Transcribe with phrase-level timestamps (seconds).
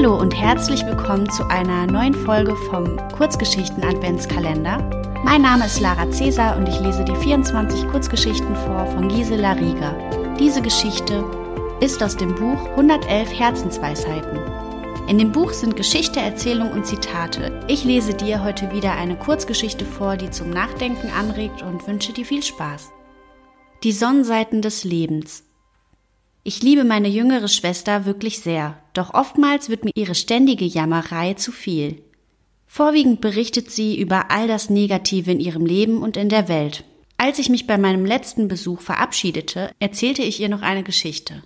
[0.00, 4.78] Hallo und herzlich willkommen zu einer neuen Folge vom Kurzgeschichten Adventskalender.
[5.26, 9.94] Mein Name ist Lara Cäsar und ich lese die 24 Kurzgeschichten vor von Gisela Rieger.
[10.38, 11.22] Diese Geschichte
[11.82, 14.38] ist aus dem Buch 111 Herzensweisheiten.
[15.06, 17.62] In dem Buch sind Geschichte, Erzählung und Zitate.
[17.68, 22.24] Ich lese dir heute wieder eine Kurzgeschichte vor, die zum Nachdenken anregt und wünsche dir
[22.24, 22.90] viel Spaß.
[23.82, 25.44] Die Sonnenseiten des Lebens.
[26.50, 31.52] Ich liebe meine jüngere Schwester wirklich sehr, doch oftmals wird mir ihre ständige Jammerei zu
[31.52, 32.02] viel.
[32.66, 36.82] Vorwiegend berichtet sie über all das Negative in ihrem Leben und in der Welt.
[37.18, 41.44] Als ich mich bei meinem letzten Besuch verabschiedete, erzählte ich ihr noch eine Geschichte.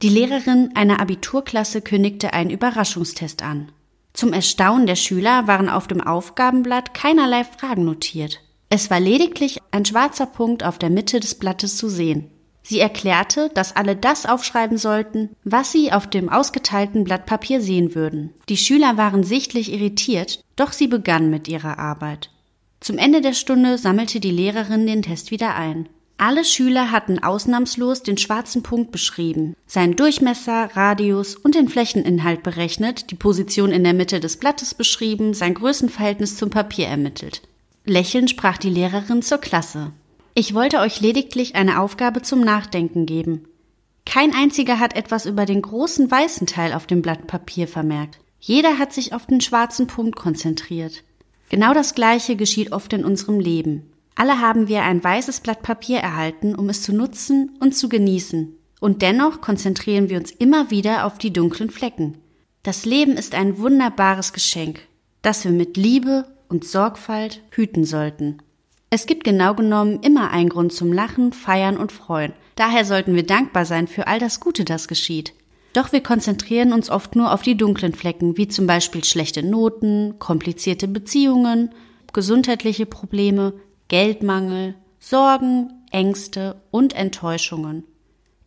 [0.00, 3.72] Die Lehrerin einer Abiturklasse kündigte einen Überraschungstest an.
[4.12, 8.38] Zum Erstaunen der Schüler waren auf dem Aufgabenblatt keinerlei Fragen notiert.
[8.68, 12.30] Es war lediglich ein schwarzer Punkt auf der Mitte des Blattes zu sehen.
[12.62, 17.94] Sie erklärte, dass alle das aufschreiben sollten, was sie auf dem ausgeteilten Blatt Papier sehen
[17.94, 18.32] würden.
[18.48, 22.30] Die Schüler waren sichtlich irritiert, doch sie begann mit ihrer Arbeit.
[22.80, 25.88] Zum Ende der Stunde sammelte die Lehrerin den Test wieder ein.
[26.16, 33.10] Alle Schüler hatten ausnahmslos den schwarzen Punkt beschrieben, seinen Durchmesser, Radius und den Flächeninhalt berechnet,
[33.10, 37.40] die Position in der Mitte des Blattes beschrieben, sein Größenverhältnis zum Papier ermittelt.
[37.86, 39.92] Lächelnd sprach die Lehrerin zur Klasse.
[40.34, 43.46] Ich wollte euch lediglich eine Aufgabe zum Nachdenken geben.
[44.06, 48.20] Kein einziger hat etwas über den großen weißen Teil auf dem Blatt Papier vermerkt.
[48.38, 51.04] Jeder hat sich auf den schwarzen Punkt konzentriert.
[51.48, 53.92] Genau das Gleiche geschieht oft in unserem Leben.
[54.14, 58.56] Alle haben wir ein weißes Blatt Papier erhalten, um es zu nutzen und zu genießen.
[58.80, 62.18] Und dennoch konzentrieren wir uns immer wieder auf die dunklen Flecken.
[62.62, 64.80] Das Leben ist ein wunderbares Geschenk,
[65.22, 68.38] das wir mit Liebe und Sorgfalt hüten sollten.
[68.92, 72.32] Es gibt genau genommen immer einen Grund zum Lachen, Feiern und Freuen.
[72.56, 75.32] Daher sollten wir dankbar sein für all das Gute, das geschieht.
[75.72, 80.18] Doch wir konzentrieren uns oft nur auf die dunklen Flecken, wie zum Beispiel schlechte Noten,
[80.18, 81.70] komplizierte Beziehungen,
[82.12, 83.52] gesundheitliche Probleme,
[83.86, 87.84] Geldmangel, Sorgen, Ängste und Enttäuschungen.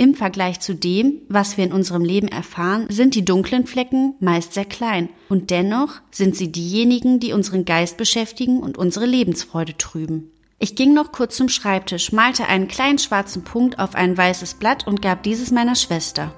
[0.00, 4.54] Im Vergleich zu dem, was wir in unserem Leben erfahren, sind die dunklen Flecken meist
[4.54, 10.30] sehr klein, und dennoch sind sie diejenigen, die unseren Geist beschäftigen und unsere Lebensfreude trüben.
[10.58, 14.86] Ich ging noch kurz zum Schreibtisch, malte einen kleinen schwarzen Punkt auf ein weißes Blatt
[14.86, 16.32] und gab dieses meiner Schwester.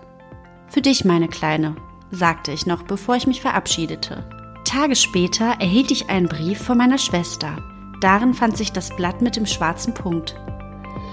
[0.67, 1.77] Für dich, meine Kleine,
[2.11, 4.29] sagte ich noch, bevor ich mich verabschiedete.
[4.65, 7.63] Tage später erhielt ich einen Brief von meiner Schwester.
[8.01, 10.35] Darin fand sich das Blatt mit dem schwarzen Punkt.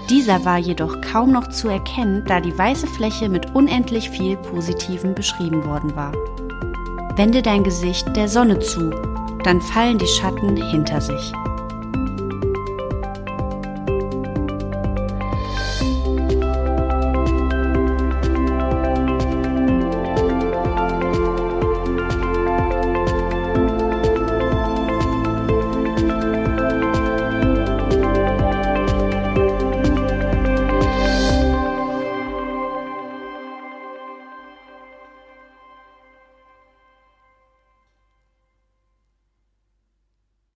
[0.08, 5.14] Dieser war jedoch kaum noch zu erkennen, da die weiße Fläche mit unendlich viel Positivem
[5.14, 6.12] beschrieben worden war.
[7.16, 8.90] Wende dein Gesicht der Sonne zu,
[9.44, 11.32] dann fallen die Schatten hinter sich.